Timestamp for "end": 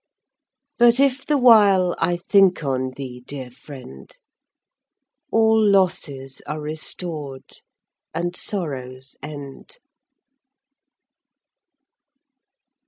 9.21-9.77